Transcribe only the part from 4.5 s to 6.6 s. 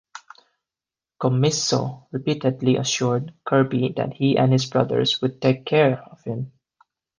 his brothers "would take care" of him.